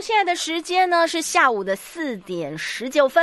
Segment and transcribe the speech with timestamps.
[0.00, 3.22] 现在的时间呢是下午的四点十九分。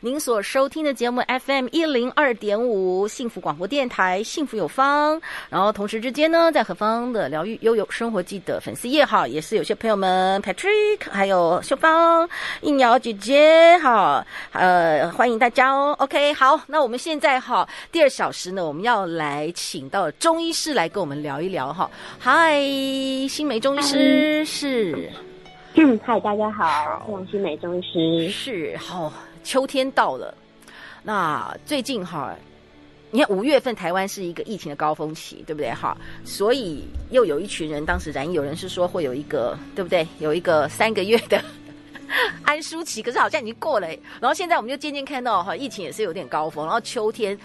[0.00, 5.20] 您所收听的节目 FM 一零二点五幸福广播电台，幸福有方。
[5.50, 12.26] 然后同时之间呢，在何方的疗愈悠悠生活记的粉丝页哈，也是有些朋友们 Patrick 还有秀芳、
[12.62, 15.94] 应瑶姐姐哈，呃，欢迎大家哦。
[15.98, 21.90] OK，好，那我们现在哈第二小时呢，我们要来请到中医师来跟我们聊一聊哈。
[22.18, 22.60] 嗨，
[23.28, 25.10] 新梅中医师是。
[25.74, 28.30] 嗯，嗨，大家好，我是美中医师。
[28.30, 29.12] 是，好、哦，
[29.44, 30.34] 秋天到了，
[31.02, 32.34] 那最近哈，
[33.10, 35.70] 你看五月份台湾是一个疫情的高峰期，对不对？
[35.72, 40.06] 哈，所以又有一群人当时然，有人是说会有一个，对不对？
[40.18, 41.40] 有一个三个月的
[42.42, 43.86] 安舒期，可是好像已经过了。
[44.20, 47.38] 然后现在我们就渐渐看到哈，疫情也是有点高峰，然后秋天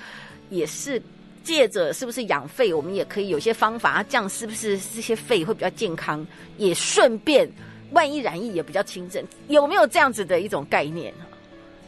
[0.50, 1.00] 也是
[1.44, 6.26] 借着是不是养肺，我们也可以有些方法，这样是不是这些肺会比较健康？
[6.58, 7.48] 也顺便。
[7.94, 11.14] 万一染疫也比较轻症，有没有这样子的一种概念？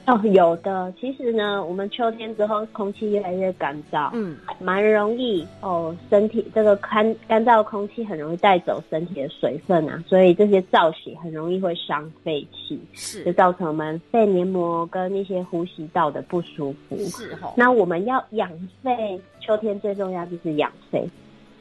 [0.08, 0.94] 哦，有的。
[1.02, 16.95] 其实呢，我们秋天之后空气越来越干燥，嗯，蛮容易哦，身体这个干干燥的空气很容易带走身体的水分啊，所以这些燥邪很容易会伤肺气，是就造成我们肺黏膜跟那些呼吸道的不舒服。
[17.06, 18.48] 是哈、哦，那我们要养
[18.83, 21.03] 肺，秋天最重要就是养肺。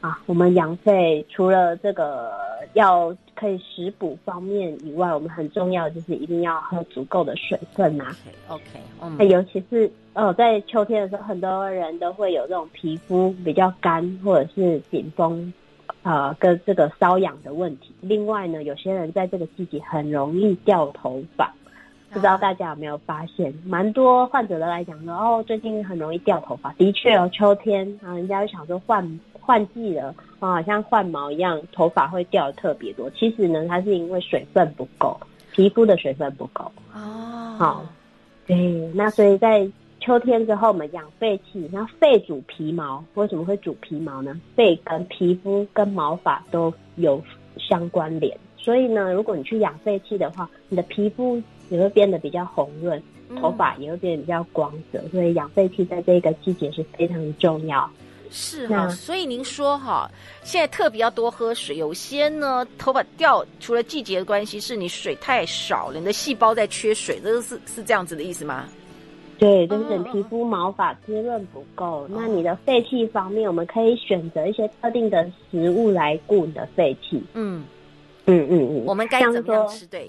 [0.05, 2.31] 啊，我们养肺除了这个
[2.75, 8.15] 要可以食补方面以外，我们很重要的就是一定要喝足够的水分呐。
[8.49, 8.65] OK，
[9.01, 15.51] 嗯，尤其是呃，在秋天的时候，很多人都会有这种皮肤比较干或者是紧绷，
[16.03, 17.95] 呃，跟这个瘙痒的问题。
[18.03, 21.51] 另外呢，有些人在这个季节很容易掉头发，
[22.11, 23.55] 不知道大家有没有发现？
[23.65, 26.75] 蛮多患者的来讲说，哦，最近很容易掉头发。
[26.75, 29.19] 的确哦，秋天啊，人家就想说换。
[29.45, 33.11] 换季了啊，好像换毛一样，头发会掉的特别多。
[33.11, 35.19] 其实呢，它是因为水分不够，
[35.53, 37.57] 皮肤的水分不够哦。
[37.59, 37.87] 好，
[38.47, 38.57] 对，
[38.95, 39.69] 那所以在
[40.01, 44.39] 秋天之后，我们养肺气，那肺主皮毛，为什么会主皮毛呢？
[44.55, 47.23] 肺跟皮肤跟毛发都有
[47.57, 51.41] 相关联，所以呢，如果你去养肺气的话，你的皮肤
[51.71, 53.03] 也会变得比较红润，
[53.41, 55.01] 头发也会变得比较光泽。
[55.09, 57.89] 所以养肺气在这个季节是非常重要。
[58.31, 60.11] 是哈，所以您说哈，
[60.43, 61.77] 现在特别要多喝水。
[61.77, 68.67] 有些呢，头发掉，除了季节的关系，是你水太少了，你的细胞在缺水，这个是是这样子的意思吗？
[69.37, 72.03] 对，就是皮肤毛发滋润不够。
[72.03, 77.23] 哦、那你的废气方面，我们可以选择一些特定的食物来固你的废气。
[77.35, 77.65] 嗯
[78.27, 79.85] 嗯嗯嗯，我们该怎么样吃？
[79.87, 80.09] 对，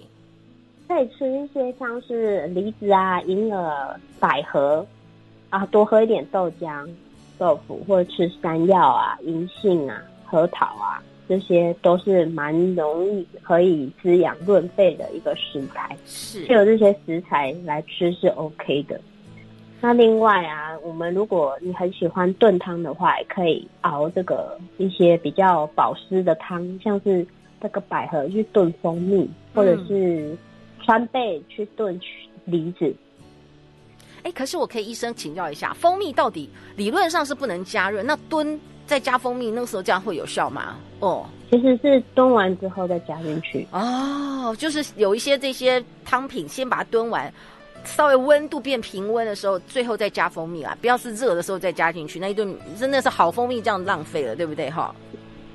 [0.87, 4.85] 可以吃一些像是梨子啊、银耳、百合
[5.49, 6.87] 啊，多喝一点豆浆。
[7.37, 15.95] 豆腐或者吃山药啊、银杏啊、核桃啊，这些都是蛮容易可以滋养润肺的一个食材。
[16.05, 18.99] 是，就有这些食材来吃是 OK 的。
[19.81, 27.25] 那另外啊，我们如果你很喜欢炖汤的话，也可以熬这个一些比较保湿的汤，像是
[27.61, 30.35] 这个百合去炖蜂蜜，或者是
[30.81, 31.99] 川贝去炖
[32.45, 32.95] 梨子。
[34.25, 40.77] 哎，可是我可以医生请教一下，蜂蜜到底理论上是不能加热，那蹲再加蜂蜜，那个时候这样会有效吗？
[40.99, 43.67] 哦，其实是蹲完之后再加进去。
[43.71, 47.31] 哦，就是有一些这些汤品，先把它蹲完，
[47.83, 54.71] 稍微温度变平温的时候，最后再加蜂蜜啦，不要是热的时候再加进去，那一顿真的是好蜂蜜这样浪费了，对不对？
[54.71, 54.95] 哈。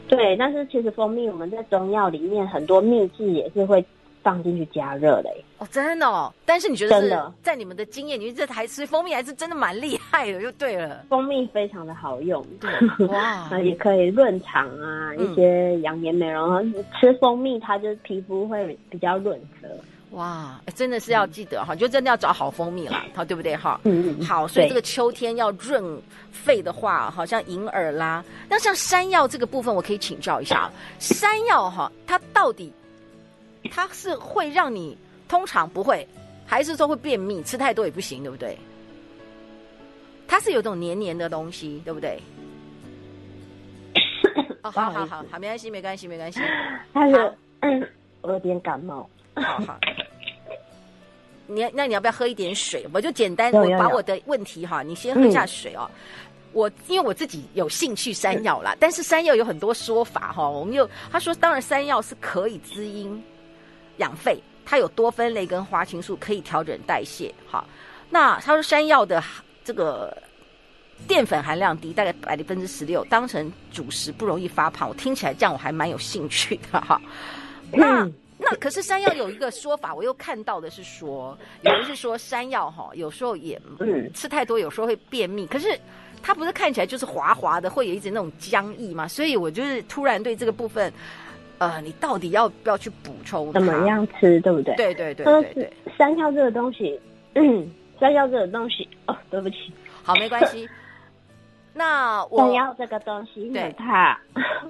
[0.07, 3.85] 对，但是其实蜂蜜我们在中药里面很多秘制也是会。
[4.23, 6.33] 放进去加热的哦，真的哦。
[6.45, 11.05] 但是你觉得是在你们的经验，你觉得这台吃蜂蜜还是真的蛮厉害的，就对了。
[11.09, 12.71] 蜂蜜非常的好用，对
[13.09, 16.73] 哇，那也可以润肠啊，嗯、一些养颜美容。
[17.01, 19.69] 吃蜂蜜，它就是皮肤会比较润泽。
[20.13, 23.81] 哇，真的是要记得哈，嗯、就真的要找好蜂蜜啦，好对不对哈？
[23.85, 24.27] 嗯嗯。
[24.27, 26.03] 好，所以这个秋天要润
[26.33, 30.69] 肺的话，好像银耳啦，那像山药这个部分，我可以请教一下，
[30.99, 32.73] 山药哈，它到底？
[33.71, 34.97] 它是会让你
[35.29, 36.07] 通常不会，
[36.45, 37.43] 还是说会便秘？
[37.43, 38.59] 吃太多也不行，对不对？
[40.27, 42.21] 它是有种黏黏的东西，对不对？
[44.63, 46.41] 哦，好好好好，没关系，没关系，没关系。
[46.93, 47.89] 还有，嗯，
[48.21, 49.09] 我有点感冒。
[49.35, 49.79] 好好。
[51.47, 52.87] 你那你要不要喝一点水？
[52.93, 55.91] 我就简单我把我的问题哈，你先喝下水哦。
[55.91, 55.99] 嗯、
[56.53, 60.49] 我因为我自己有兴趣山药啦，但是山药有很多说法哈。
[60.49, 63.21] 我们又他说，当然山药是可以滋阴
[64.01, 67.33] 养肺，它有多酚类跟花青素，可以调整代谢。
[67.47, 67.65] 好，
[68.11, 69.23] 那他说山药的
[69.65, 70.15] 这个
[71.07, 74.89] 淀粉含量低，大概百分之十六，当成主食不容易发胖。
[74.89, 77.01] 我听起来这样我还蛮有兴趣的哈。
[77.73, 78.03] 那。
[78.03, 78.13] 嗯
[78.43, 83.61] 那可是山药有一个说法，我又看到的是说，有人是说山药哈，有时候也
[84.15, 85.47] 吃太多，有时候会便秘。
[85.47, 85.79] 可是
[86.23, 89.07] 它不是看起来就是滑滑的，会有一点那种僵硬嘛？
[89.07, 90.91] 所以我就是突然对这个部分，
[91.61, 93.53] 呃，你到底要不要去补充？
[93.53, 94.75] 怎么样吃，对不对？
[94.77, 95.73] 对对对对对，对。
[95.97, 96.99] 山药这个东西，
[97.35, 97.71] 嗯，
[98.01, 99.57] 山药这个东西，哦，对不起，
[100.03, 100.67] 好，没关系。
[101.75, 104.19] 那我山药这个东西，对它，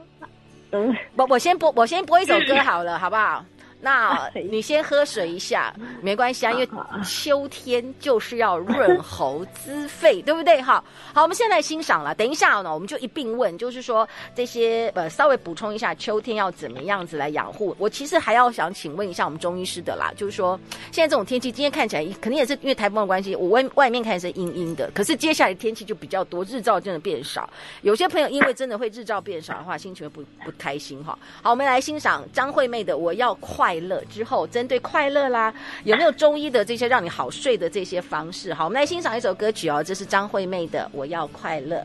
[0.73, 3.45] 嗯，我我先播，我先播一首歌好了，好不好？
[3.81, 6.69] 那你先喝水一下， 没关系啊，因为
[7.05, 10.61] 秋天就是要润喉滋肺，对不对？
[10.61, 10.85] 哈，
[11.15, 12.15] 好，我们现在来欣赏了。
[12.15, 17.75] 等一下呢，我们就一并问，就是说这些呃，稍微补充一下，秋天要怎么样子来养护？
[17.79, 20.61] 我其实还要想请问一下我们中医师的啦，就是说
[20.93, 27.49] 现在这种天气，今天看起来肯定也是因为台风的关系，我外外面看是阴阴的，可是接下来天气就比较多，日照真的变少。
[27.81, 31.19] 有些朋友因为真的会日照变少的话，心情会不不开心哈。
[31.41, 33.69] 好，我们来欣赏张惠妹的《我要快》。
[33.71, 38.53] 快乐之后，针对快乐啦，有没有中医的这些让你好睡的这些方式？
[38.53, 41.77] 好，我们来欣赏一首歌曲哦，这是张惠妹的《我要快乐》。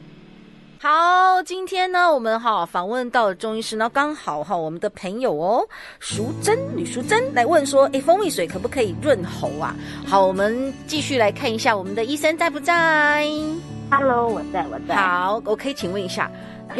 [0.80, 5.64] 好，今天呢，我们哈访问到了中医师，那刚好哈，我们的朋友哦，
[6.00, 9.76] 淑珍吕淑珍来问说，哎，蜂蜜水可不可以润喉啊？
[10.08, 13.28] 好，我们继续来看一下我们的医生在不在
[13.92, 14.96] ？Hello，我在，我在。
[14.96, 16.32] 好，我可以请问一下。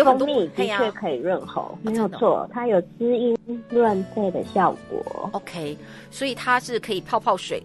[0.04, 3.38] 蜂蜜的确可以润喉，没有错，它有滋阴
[3.70, 5.30] 润肺的效果。
[5.34, 5.78] OK，
[6.12, 7.62] 所以它是可以泡泡水，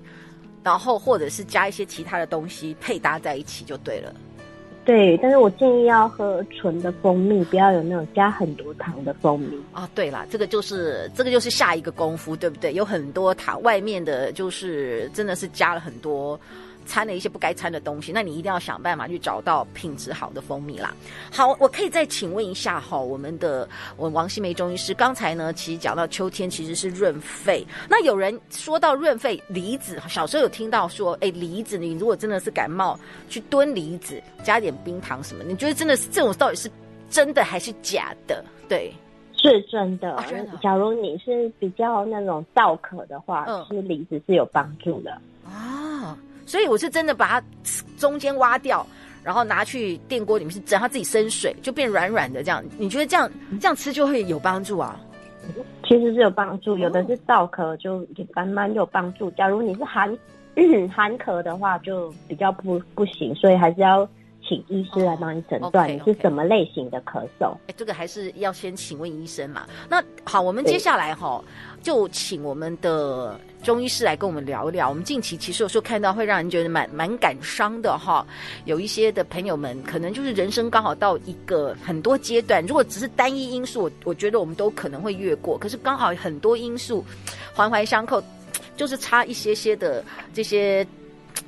[0.63, 4.13] 然后或者是加一些其他的东西配搭在一起就对了。
[4.83, 9.49] 对，但是我建议要喝纯的蜂蜜，不要有那种加很多糖的蜂蜜。
[9.73, 12.73] 啊，对了，这个就是这个就是下一个功夫，对不对？
[12.73, 16.39] 有很多糖，外面的就是真的是加了很多。
[16.91, 20.93] 掺了一些不该掺的东西，那你一定要想办法去找到品质好的蜂蜜啦。
[21.31, 32.99] 好，我可以再请问一下哈，我们的我王希梅中医师，刚才呢其实讲到秋天其实是润肺，那有人说到润肺，梨子，小时候有听到说，哎，梨子你如果真的是感冒，
[33.29, 36.69] 去蹲梨子，加点冰糖什么，你觉得真的是这种到底是
[37.09, 38.45] 真的还是假的？
[38.69, 38.93] 对，
[39.37, 40.17] 是真的。
[40.17, 40.59] 哦，真的。
[40.61, 45.40] 假如你是比较那种燥渴的话，嗯，吃梨子是有帮助的啊。
[46.51, 47.47] 所以我是真的把它
[47.97, 48.85] 中间挖掉，
[49.23, 52.61] 然后拿去电锅里面去蒸，它自己生水就变软软的这样。
[52.77, 53.31] 你觉得这样
[53.61, 54.99] 这样吃就会有帮助啊？
[55.85, 58.05] 其实是有帮助，有的是燥咳就
[58.35, 59.31] 蛮蛮有帮助。
[59.33, 60.19] 假如你是寒
[60.93, 64.09] 寒咳的话，就比较不不行，所以还是要
[64.51, 67.57] 请医师来帮你诊断你是什么类型的咳嗽。
[67.69, 69.65] 哎，这个还是要先请问医生嘛。
[69.89, 71.41] 那好，我们接下来哈。
[71.83, 74.89] 就请我们的中医师来跟我们聊一聊。
[74.89, 78.27] 我们近期其实有时候看到会让人觉得蛮蛮感伤的哈。
[78.65, 85.57] 有一些的朋友们可能就是人生刚好到一个很多阶段，如果只是单一因素，我觉得我们都可能会越过。
[85.57, 87.03] 可是刚好很多因素
[87.55, 88.21] 环环相扣，
[88.77, 90.85] 就是差一些些的这些。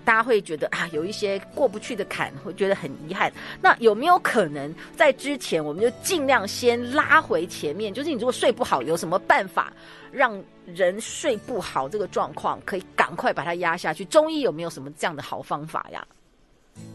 [0.05, 3.33] 大家会觉得啊，有一些过不去的坎，会觉得很遗憾。
[3.61, 7.93] 那有没有可能在之前，我们就尽量先拉回前面？
[7.93, 9.73] 就是你如果睡不好，有什么办法
[10.11, 14.05] 让人睡不好这个状况可以赶快把它压下去？
[14.07, 16.07] 中医有没有什么这样的好方法呀？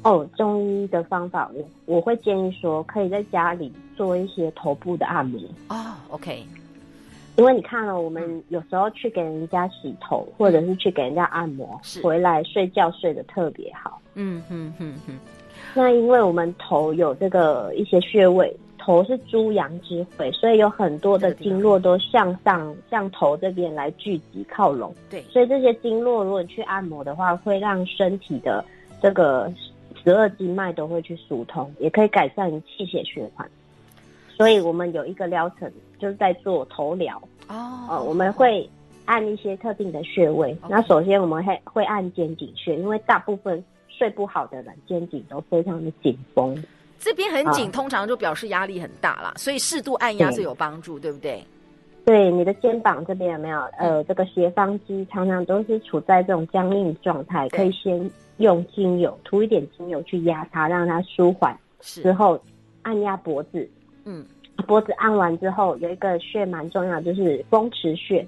[0.03, 5.39] 哦，中医的方法，我我会建议说，可以在家里做一些头部的按摩。
[5.69, 6.45] 哦，OK。
[7.37, 14.01] 因为你看了，我们有时候去给人家洗头，或者是去给人家按摩，回来睡觉睡得特别好。
[14.15, 15.19] 嗯嗯嗯嗯。
[15.75, 24.91] 那因为我们头有这个一些穴位，头是诸阳之会，所以有很多的经络都向上，向头这边来聚集靠拢。
[25.07, 28.65] 对，所以这些经络如果你去按摩的话，会让身体的
[28.99, 29.51] 这个
[30.03, 33.47] 十二经脉都会去疏通，也可以改善气血循环。
[34.37, 38.69] 所以我们有一个疗程，就是在做头疗哦，呃，我们会
[39.05, 40.55] 按一些特定的穴位。
[40.69, 46.55] 那首先我们会会按肩颈穴，因为大部分睡不好的人肩颈都非常的紧绷。
[46.99, 51.43] 这边很紧，通常就表示压力很大啦，所以适度按压是有帮助，对，对不对？
[52.05, 53.59] 对，你的肩膀这边有没有？
[53.79, 61.57] 呃，这个斜方肌常常都是处在这种僵硬状态，可以先用精油涂一点精油去压它，让它舒缓。
[61.81, 62.39] 之后
[62.83, 63.67] 按压脖子。
[64.07, 64.25] 嗯，
[64.65, 68.25] 脖子按完之后，有一个穴蛮重要，就是风池穴。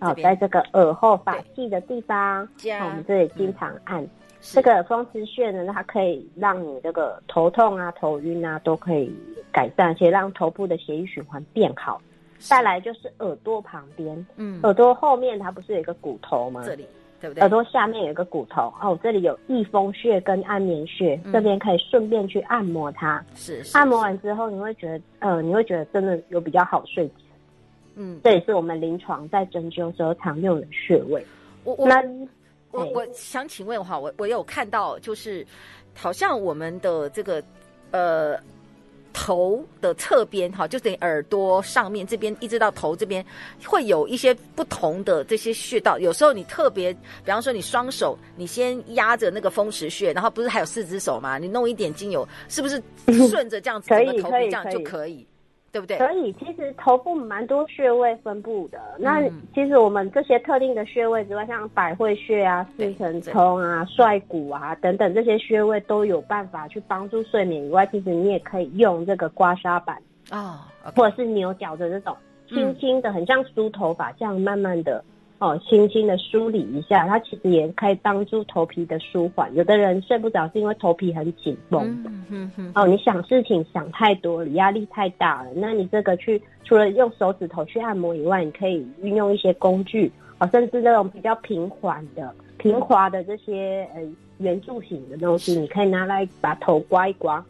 [0.00, 2.48] 哦，在这个耳后发际的地方，哦，
[2.86, 4.02] 我们这里经常按。
[4.02, 4.08] 嗯
[4.40, 9.12] 这个风池穴呢，它可以让你这个头痛啊、头晕啊都可以
[9.50, 12.00] 改善，而且让头部的血液循环变好。
[12.38, 16.62] 再来就是耳朵旁边，嗯，耳朵后面它不是有一个骨头吗？
[16.64, 16.86] 这里
[17.20, 17.40] 对不对？
[17.40, 23.24] 耳朵下面有一个骨头哦，这里有翳风穴跟安眠穴，嗯、这边可以顺便去按摩它。
[23.34, 27.10] 是，是，是，按摩完之后，你会觉得，呃，你会觉得真的有比较好睡。
[27.94, 31.24] 嗯，这也是我们临床在针灸时候常用的穴位。
[31.64, 32.02] 我我那。
[32.72, 35.46] 我我想请问哈，我我有看到，就是
[35.94, 37.42] 好像我们的这个
[37.90, 38.38] 呃
[39.16, 43.24] 头的侧边哈，就等于耳朵上面这边一直到头这边，
[43.64, 45.98] 会有一些不同的这些穴道。
[45.98, 51.38] 有时候你特别，比方说你双手，你先压着那个风池穴，然后不是还有四只手吗？
[51.38, 52.80] 你弄一点精油，是不是
[53.30, 55.26] 顺着这样子整个头皮这样就可以？
[55.76, 55.98] 对不对？
[55.98, 58.78] 可以，其实头部蛮多穴位分布的。
[58.96, 59.20] 嗯、那
[59.54, 67.66] 其实我们这些特定的穴位之外，像百会穴啊、四神聪啊、帅骨啊等等这些穴位都有办法去帮助睡眠。
[67.66, 72.16] 以外，其实你也可以用这个刮痧板啊，或者是牛角的这种，
[72.48, 75.04] 轻轻的，很像梳头发这样，慢慢的。
[75.38, 79.54] 哦，轻轻的梳理一下，它其实也可以帮助头皮的舒缓。
[79.54, 81.82] 有的人睡不着是因为头皮很紧绷。
[82.06, 82.72] 嗯嗯嗯。
[82.74, 85.50] 哦，你想事情想太多了，压力太大了。
[85.54, 94.00] 那你这个去除了用手指头去按摩以外，你可以运用一些工具，哦，甚至那种比较平缓的、平滑的这些呃
[94.38, 97.44] 圆柱形的东西，你可以拿来把头刮一刮。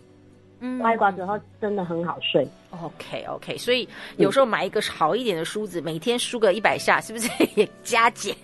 [0.60, 2.46] 嗯，刮一刮之后真的很好睡。
[2.70, 8.34] OK OK，所以有时候买一个好一点的梳子，嗯、每天梳个一百下，是不是也加减？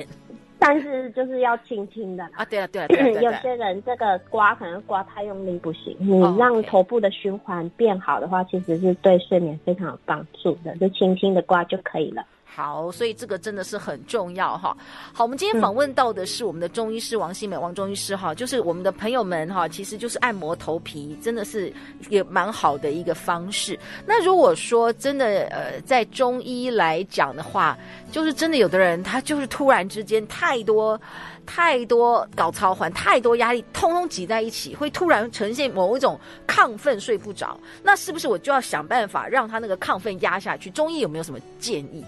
[0.59, 2.45] 但是就是要轻轻的啊。
[2.45, 3.21] 对啊对啊对啊。
[3.21, 12.25] 有些人这个刮可能刮太用力不行，你让头部的循环变好的话，其实是对睡眠非常有帮助的，就轻轻的刮就可以了。
[12.55, 14.77] 好，所以这个真的是很重要哈。
[15.15, 21.73] 好，我们今天访问到的是我们的中医师王新美王中医师哈，就是我们的朋友们哈，其实就是按摩头皮，真的是
[22.11, 23.79] 也蛮好的一个方式。
[24.07, 27.75] 那如果说真的呃，在中医来讲的话，
[28.11, 31.01] 就是真的有的人他就是突然之间太多
[31.47, 37.59] 太多搞超环，太多压力，通通挤在一起，会突然呈现某一种亢奋，睡不着。
[37.83, 40.69] 那是不是我就要想办法让他那个亢奋压下去？
[40.71, 42.05] 中医有没有什么建议？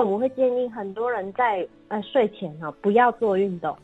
[0.00, 3.76] 我们会建议很多人在呃睡前哈、哦、不要做运动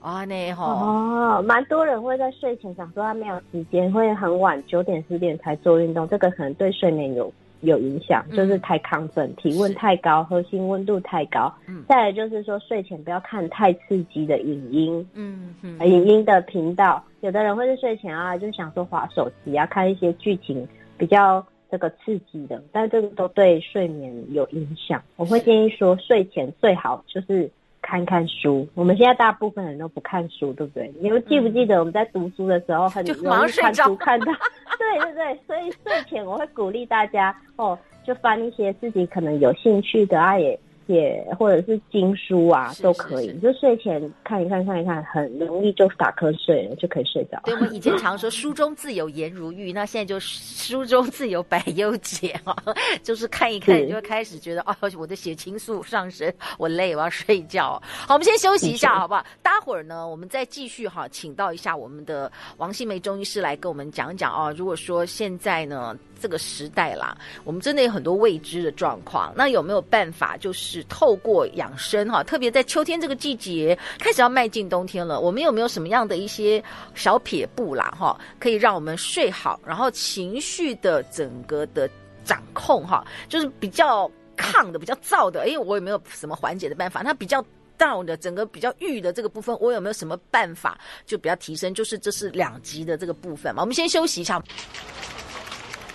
[0.00, 7.32] 啊，那哈哦，蛮多人会在睡前想说他没有时间，会很晚九点十点才做运动，这个可能对睡眠有
[7.62, 11.52] 有影响，就是太亢奋，体温太高，核心温度太高。
[11.66, 21.44] 嗯，再来就是说睡前不要看太刺激的影音，嗯嗯，影音的频道，有的人会在睡前啊就想说划手机啊，看一些剧情比较。
[21.70, 25.02] 这个刺激的，但这个都对睡眠有影响。
[25.16, 27.50] 我会建议说，睡前最好就是
[27.82, 28.66] 看看书。
[28.74, 30.92] 我们现在大部分人都不看书，对不对？
[31.00, 34.32] 你们记不记得我们在读书的时候很容易看书看到？
[34.78, 40.58] 对对对，所以睡前我会鼓励大家哦，就翻一些自己可能有兴趣的啊也。
[40.86, 43.38] 也或者是经书啊，是是是都可以。
[43.40, 47.40] 就睡前看一看，看一看，很容易就打瞌睡了，就可以睡着。
[47.44, 52.56] 对，我们以前常说“书中自有颜如玉”，那现在就“书中自有百忧解”啊，
[53.02, 57.82] 就是看一看，你就会开始觉得哦，我的血清素上升，我累，我要睡觉。
[57.86, 59.24] 好，我们先休息一下，好不好？
[59.42, 64.54] 待会儿呢，我们再继续哈，请到一下我们的王新梅中医师来跟我们讲一讲哦。
[64.56, 70.84] 如果说现在呢，这个时代啦，我们真的有很多未知的状况，那有没有办法就是？
[70.88, 76.62] 透过养生哈，特别在秋天这个季节开始要迈进冬天了，我们有没有什么样的一些
[76.94, 81.90] 小撇步啦哈，可以让我们睡好，然后情绪的整个的
[82.24, 87.02] 掌控哈，就是比较亢的、比较躁的，哎，我有没有什么缓解的办法？
[87.02, 87.44] 那比较
[87.78, 91.74] 燥的、整个比较郁的这个部分，我有没有什么办法就比较提升？
[91.74, 93.60] 就是这是两极的这个部分嘛。
[93.62, 94.42] 我们先休息一下。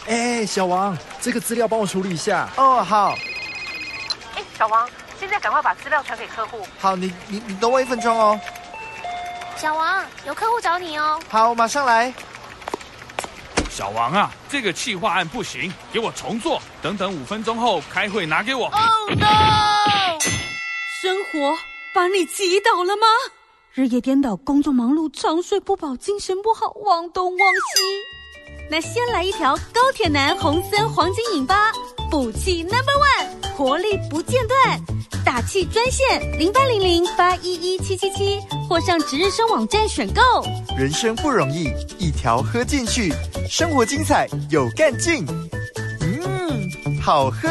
[0.08, 2.50] 哎，小王，这个资料帮我处理一下。
[2.58, 3.16] 哦，好。
[4.36, 4.90] 哎小王，
[5.20, 6.66] 现在赶快把资料传给客户。
[6.80, 8.40] 好，你你你等我一分钟哦。
[9.56, 11.20] 小王，有客户找你哦。
[11.30, 12.14] 好，我马上来。
[13.70, 16.62] 小王啊，这个企划案不行，给我重做。
[16.82, 18.66] 等等五分钟后开会拿给我。
[18.66, 20.20] Oh no！
[21.02, 21.58] 生活
[21.94, 23.08] 把你击倒了吗？
[23.74, 28.21] 日夜颠倒，工作忙碌，长睡不饱，精神不好，忘东忘西。
[28.72, 31.74] 那先来一条高铁男红森黄金饮吧，
[32.10, 33.54] 补气 Number One。
[33.54, 34.82] 活力不间断，
[35.26, 40.22] 打气专线零八零零八一一七七七，或上值日生网站选购。
[40.78, 41.66] 人生不容易，
[42.00, 43.14] 一条喝进去，
[43.50, 45.26] 生活精彩有干劲。
[46.00, 47.50] 嗯，好喝。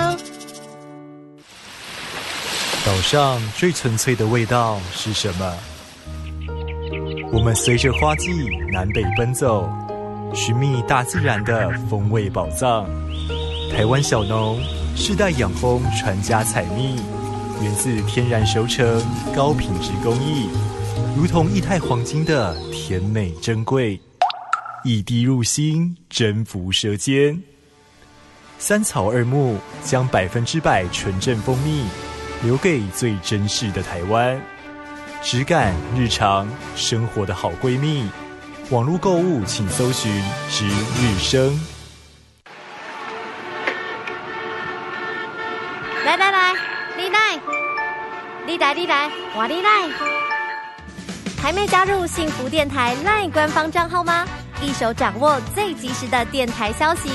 [2.87, 5.55] 岛上最纯粹的味道是什么？
[7.31, 8.31] 我们随着花季
[8.73, 9.71] 南北奔走，
[10.35, 12.87] 寻觅大自然的风味宝藏。
[13.73, 14.61] 台湾小农
[14.97, 16.97] 世代养蜂传家采蜜，
[17.63, 19.03] 源自天然熟成
[19.35, 20.49] 高品质工艺，
[21.17, 24.01] 如同液态黄金的甜美珍贵，
[24.85, 27.41] 一滴入心，征服舌尖。
[28.59, 31.85] 三草二木将百分之百纯正蜂蜜
[32.43, 34.41] 留给最珍视的台湾，
[35.23, 38.05] 质感日常生活的好闺蜜。
[38.71, 41.61] 网络购物请搜寻值日生。
[46.05, 46.55] 来来来，
[46.97, 47.41] 你来，
[48.47, 49.71] 你来你来，我你来。
[51.43, 54.25] 还没加入幸福电台赖官方账号吗？
[54.63, 57.11] 一手掌握最及时的电台消息。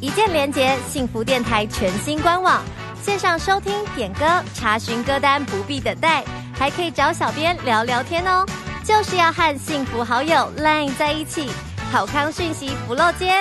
[0.00, 2.62] 一键连接幸福电台全新官网，
[3.02, 4.24] 线上收听、点歌、
[4.54, 6.22] 查询歌单，不必等待，
[6.56, 8.46] 还可以找小编聊聊天哦。
[8.84, 11.50] 就是要和幸福好友 LINE 在一起，
[11.92, 13.34] 好康讯息不漏接。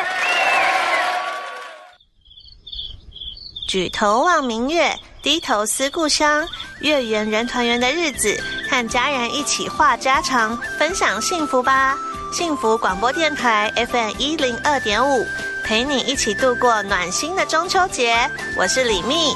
[3.67, 6.47] 举头望明月，低头思故乡。
[6.81, 11.97] 月圆人团圆的日子，和家人一起话家常，分享幸福吧。
[12.31, 15.25] 幸福广播电台 FM 一零二点五。
[15.65, 19.35] 陪你一起度过暖心的中秋节，我是李蜜。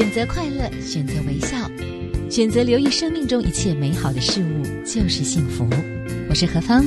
[0.00, 1.58] 选择快乐，选择微笑，
[2.30, 5.68] 选择留意生命中一切美好的事物，就是幸福。
[6.30, 6.82] 我是何芳，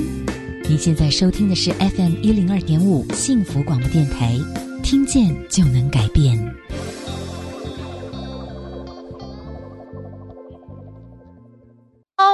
[0.68, 4.36] 你现在收听的是 FM 一零二点五幸福广播电台，
[4.82, 6.36] 听见就能改变。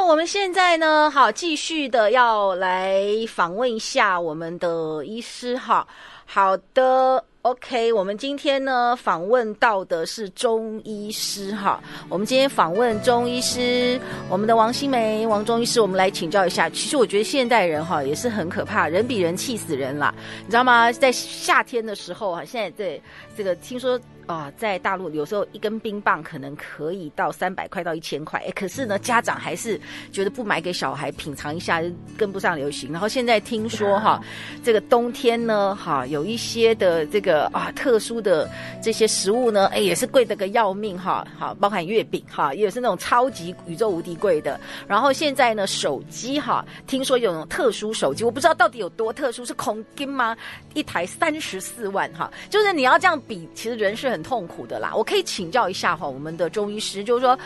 [0.07, 5.85] 我们现在呢，好，继续的要来访问一下我们的医师，哈，
[6.25, 16.69] 好的，OK，我们今天呢访问到的是中医师，哈，我们今天访问中医师，我们的王新梅王中医师，我们来请教一下。
[16.69, 20.13] 其实我觉得现代人哈也是很可怕，人比人气死人啦，
[20.45, 20.91] 你知道吗？
[20.91, 23.01] 在夏天的时候啊，现在对
[23.35, 23.99] 这个听说。
[24.29, 31.81] 啊、在大陆有时候一根冰棒可能可以到三百块到一千块，哎，可是呢，家长还是觉得不买给小孩品尝一下，
[32.15, 32.91] 跟不上流行。
[32.91, 34.21] 然后现在听说哈，
[34.63, 38.49] 这个冬天呢，哈，有一些的这个啊特殊的
[38.81, 44.59] 这些食物呢，哎，也是贵得个要命哈，好，包含月饼哈，也是那种超级宇宙无敌贵的。
[44.87, 50.37] 然后现在呢，手机哈，听说有那种特殊手机，我不知道到底有多特殊，是空金吗？
[50.75, 54.19] 一台三十四万哈，就是你要这样比，其实人是很。
[54.29, 57.39] 痛苦的啦，我可以请教一下哈，我们的中医师，就是说，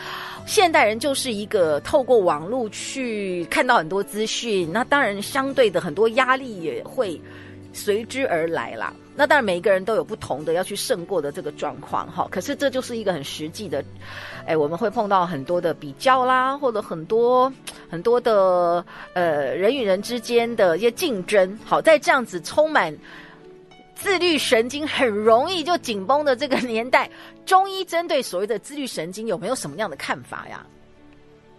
[0.44, 7.18] 现代人就是一个透过网络去看到很多资讯，那当然相对的很多压力也会
[7.72, 8.92] 随之而来啦。
[9.16, 13.84] 那当然每一个人都有不同的要去胜过的这个状况哈，可是这就是一个很实际的，
[14.46, 17.52] 哎，我们会碰到很多的比较啦，或者很多
[17.88, 21.58] 很多的呃人与人之间的一些竞争。
[21.64, 22.96] 好，在这样子充满。
[23.96, 27.08] 自律神经很容易就紧绷的这个年代，
[27.46, 30.66] 中医针对所谓的自律神经有没有什么样的看法呀？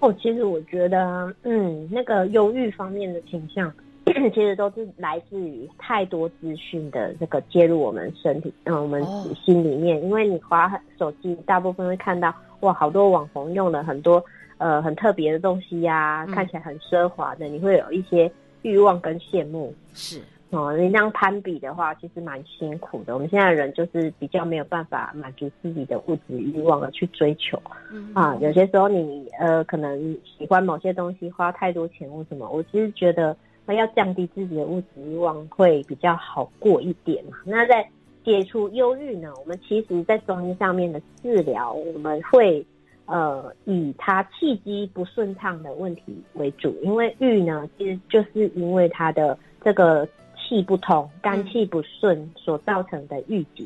[0.01, 3.73] 哦，其实我觉得，嗯，那个忧郁方面的倾向，
[4.33, 9.03] 其实都是来自于太多资讯的这个介入我们身体，嗯，我们
[9.35, 9.97] 心里面。
[9.97, 14.23] 哦、因为你滑手机，大部分会看到哇，好多网红用了很多
[14.57, 19.73] 呃很特别的东西呀、啊，嗯、看起来很奢华的，你会有一些欲望跟羡慕。
[19.93, 20.21] 是。
[20.51, 23.13] 哦，你这样攀比的话，其实蛮辛苦的。
[23.13, 27.59] 我们现在人就是比较没有办法满足自己的物质欲望而去追求，
[27.91, 37.37] 嗯、啊，有些时候你呃可能喜欢某些东西，花太多钱或什么，我其实觉得那要降低自己的物质欲望会比较好过一点嘛。
[37.45, 37.87] 那在
[38.23, 42.65] 解除忧郁呢，我们其实在中医上面的治疗，我们会
[43.05, 50.07] 呃以他气机不顺畅的问题为主，因为郁呢其实就是因为他的这个。
[50.47, 53.65] 气不通，肝气不顺所造成的郁结，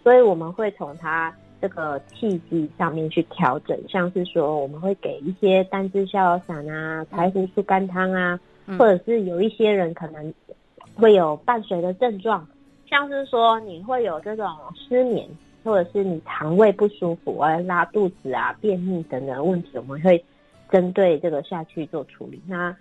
[0.00, 8.38] 所以我们会从它这个气机上面去调整，像是说我们会给一些丹栀逍遥散啊、柴胡疏肝汤啊，
[8.78, 10.32] 或者是有一些人可能
[10.94, 12.46] 会有伴随的症状，
[12.88, 15.28] 像是说你会有这种失眠，
[15.64, 20.22] 或者是你肠胃不舒服啊、拉肚子啊、便秘等等问题，我们会
[20.70, 22.40] 针对这个下去做处理。
[22.46, 22.74] 那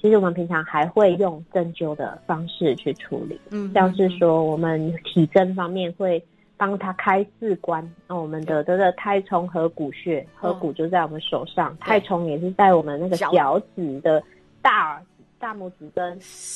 [0.00, 6.22] 其实我们平常还会用针灸的方式去处理，嗯，像是说我们体针方面会
[6.56, 14.22] 帮他开四关，那我们的这个太冲合谷穴，合谷就在我们手上，太冲也是在我们那个脚趾的
[14.62, 15.02] 大
[15.40, 16.04] 大拇指跟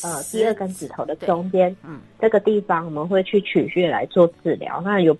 [0.02, 4.80] 呃第二根指头的中间，嗯，这个地方我们会去取穴来做治疗。
[4.84, 5.16] 那有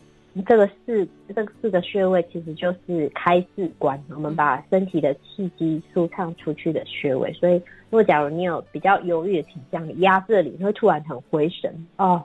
[0.46, 7.33] 这个四这个四个穴位，其实就是开四关，我们把身体的气机舒畅出去的穴位。
[7.33, 7.55] 所以，
[7.88, 12.22] 如果假如你有比较忧郁的倾向，你压这里，你会突然很回神哦，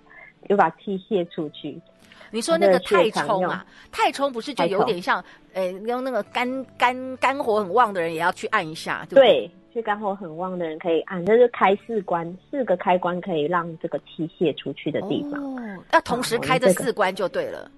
[0.48, 1.80] 就把气泄出去。
[2.32, 5.24] 你说那个太冲啊，太冲不是就有点像，
[5.54, 9.52] 呃，用那个肝肝肝火很旺的人也要去按一下，对不对？
[9.72, 15.42] 对，去肝火很旺的人可以按，这是开四关，四个开关可以让这个气泄出去的地方。
[15.42, 17.60] 哦，要同时开这四关就对了。
[17.60, 17.72] 啊，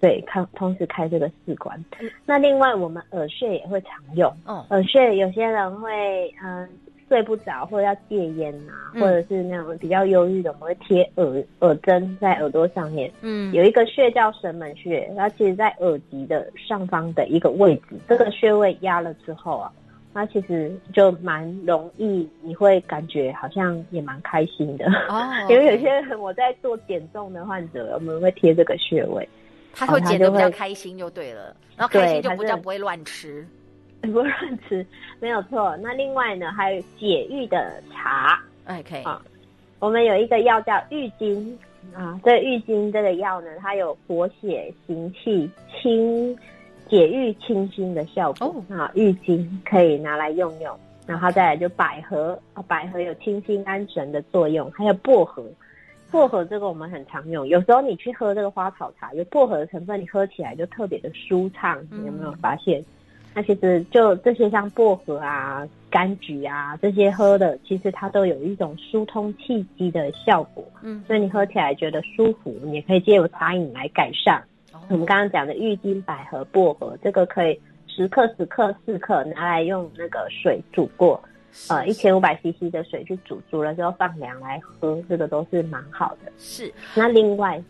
[0.00, 1.82] 对，开同时开这个四关。
[2.00, 4.32] 嗯，那另外我们耳穴也会常用。
[4.44, 6.62] 哦，耳穴有些人会嗯。
[6.62, 6.68] 呃
[7.08, 13.10] 睡不着，或者要戒烟啊，嗯、或者是那种比较忧郁的，我们会贴耳耳针在耳朵上面。
[13.22, 17.96] 嗯，有一个穴叫神门穴，它其实在耳脊的上方的一个位置。
[18.06, 19.72] 这个穴位压了之后啊，
[20.18, 24.84] 它其实就蛮容易，你会感觉好像也蛮开心的。
[25.08, 29.28] 哦， 因为有些人我在做减重的患者，我们会贴这个穴位，
[29.72, 33.46] 他会减的比较开心就对了，然后开心就比较不会乱吃。
[34.02, 34.34] 不乱
[34.68, 34.84] 吃，
[35.20, 35.76] 没有错。
[35.76, 38.40] 那另外呢，还有解郁的茶。
[38.66, 39.22] OK 啊，
[39.78, 41.56] 我们有一个药叫郁金
[41.94, 45.48] 啊，这郁金这个药呢，它有活血行气、
[45.80, 46.36] 清
[46.88, 48.46] 解郁清心的效果。
[48.46, 48.56] Oh.
[48.72, 50.76] 啊，郁金可以拿来用用。
[51.06, 54.70] 然后再来就百合啊，百合有清心安神的作用。
[54.72, 55.44] 还有薄荷，
[56.10, 57.46] 薄荷这个我们很常用。
[57.46, 61.78] 有时候你去喝这个花草茶，有薄荷的成分，你喝起来就特别的舒畅。
[61.90, 62.80] 你有没有发现？
[62.80, 62.84] 嗯
[63.34, 70.64] 那其实就这些像薄荷啊、柑橘啊这些喝的，其实它都有一种疏通气机的效果。
[70.82, 74.42] 嗯，所以你喝起来觉得舒服，你也可以借由茶饮来改善。
[74.88, 81.22] 哦、我们刚刚讲的郁金、百合、薄荷，这个可以十克、十克、四克拿来用那个水煮过，
[81.68, 86.32] 呃，一千五百 CC 的水去煮，煮了之后放凉来喝，这个都是蛮好的。
[86.38, 86.72] 是。
[86.94, 87.62] 那另外。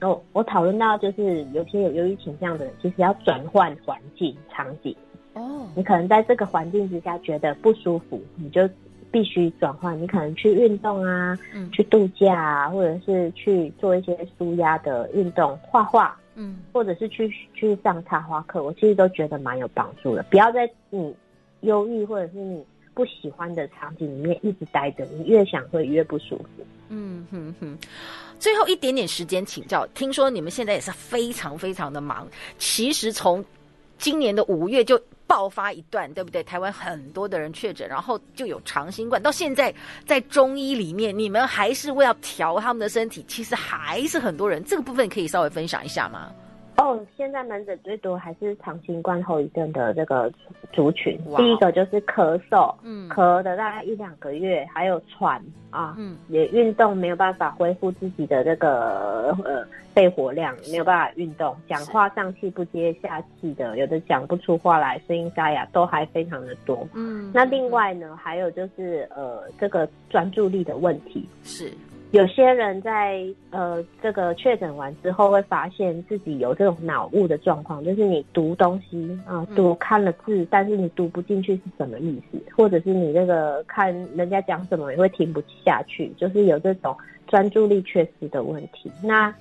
[0.00, 4.94] 哦，我讨论到就是有些有忧郁倾向的人，其实要转换环境场景。
[5.34, 8.70] 哦，你可能在这个环境之下觉得不舒服，你就
[9.10, 10.00] 必须转换。
[10.00, 20.22] 你可能去运动啊，嗯，去度假啊，或者是去做一些舒压的运动，画画，嗯，或者是去去上插花课，我其实都觉得蛮有帮助的。
[20.30, 21.12] 不要在你
[21.62, 26.64] 忧郁或者是你不喜欢的场景里面一直待着，你越想会越不舒服。
[26.90, 27.76] 嗯哼哼。
[28.38, 32.26] 最后一点点时间请教，听说你们现在也是非常非常的忙。
[32.56, 33.44] 其实从
[33.98, 34.96] 今年的五月就
[35.28, 36.42] 爆发一段，对不对？
[36.42, 39.22] 台湾很多的人确诊，然后就有长新冠。
[39.22, 39.72] 到现在
[40.06, 44.64] 在中医里面，你们还是为了调他们的身体，其实还是很多人。
[44.64, 46.32] 这个部分可以稍微分享一下吗？
[46.78, 50.32] 哦，现在门诊最多还是长新冠后遗症的这个
[50.72, 51.18] 族群。
[51.36, 59.66] 第一个就是咳嗽，嗯，咳的大概一两个月，还有喘啊，嗯，也运动没有办法恢复自己的这个呃
[59.98, 66.86] 肺活量，没有办法运动，讲话上气不接下气的，有的讲不出话来，声音沙哑，都还非常的多。
[66.94, 71.72] 嗯，那另外呢，还有就是呃这个专注力的问题是。
[72.10, 88.90] 有些人在呃这个确诊完之后，会发现自己有这种脑雾的状况，就是你读东西啊，读看了字，但是你读不进去是什么意思，或者是你这个看人家讲什么也会听不下去，就是有这种专注力缺失的问题。
[89.02, 89.34] 那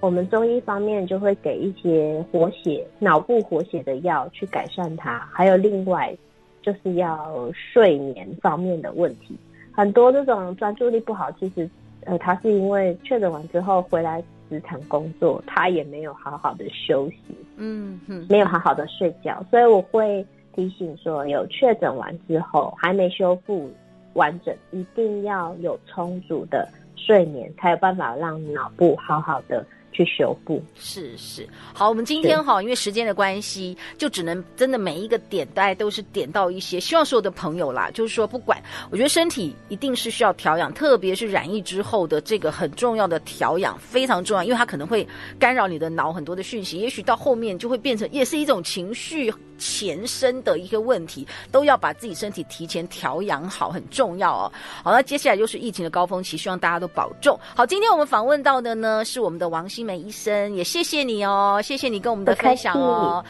[0.00, 6.14] 我们中医方面就会给一些活血脑部活血的药去改善它，还有另外
[6.60, 9.34] 就是要睡眠方面的问题，
[9.70, 11.66] 很多这种专注力不好，其实。
[12.04, 23.70] 呃，他是因为确诊完之后回来职场工作，他也没有好好的休息，嗯哼，没有好好的睡觉，所以我会提醒说，有确诊完之后还没修复
[24.14, 29.64] 完整，一定要有充足的睡眠，才有办法让脑部好好的。
[29.92, 36.80] 去修复是是好，我们今天哈，因为时间的关系，就只能真的每一个点，大家都是点到一些。
[36.80, 45.06] 希望所有的朋友啦，就是说，不管我觉得身体一定是需要调养，特别是染疫之后的这个很重要的调养，非常重要，因为它可能会
[45.38, 54.52] 干扰你的脑很多的讯息，也许到后面就会变成也是一种情绪前身的一个问题，都要把自己身体提前调养好，很重要哦。
[54.82, 57.38] 好，那接下来就是疫情的高峰期，希望大家都保重。
[57.54, 63.24] 好，今天我们访问到的呢是我们的王新梅医生，也谢谢你哦，谢谢你跟我们的分享哦。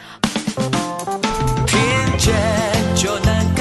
[1.66, 1.78] 听
[2.18, 2.34] 见
[2.94, 3.54] 就能